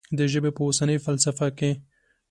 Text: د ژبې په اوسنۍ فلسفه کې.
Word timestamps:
د 0.17 0.19
ژبې 0.31 0.51
په 0.55 0.61
اوسنۍ 0.67 0.97
فلسفه 1.05 1.47
کې. 1.57 1.71